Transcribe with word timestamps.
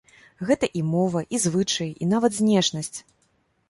Гэта 0.49 0.69
і 0.79 0.83
мова, 0.93 1.23
і 1.37 1.43
звычаі, 1.45 1.89
і 2.03 2.11
нават 2.17 2.31
знешнасць. 2.43 2.95